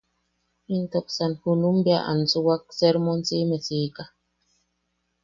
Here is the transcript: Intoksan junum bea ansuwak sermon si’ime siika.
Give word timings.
Intoksan 0.75 1.31
junum 1.41 1.77
bea 1.85 2.01
ansuwak 2.11 2.63
sermon 2.79 3.19
si’ime 3.27 3.57
siika. 3.65 4.03